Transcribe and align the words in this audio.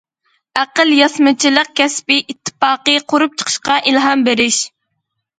ئاقىل 0.59 0.93
ياسىمىچىلىق 0.99 1.67
كەسپىي 1.79 2.21
ئىتتىپاقى 2.33 2.95
قۇرۇپ 3.13 3.35
چىقىشقا 3.41 3.77
ئىلھام 3.91 4.23
بېرىش. 4.29 4.59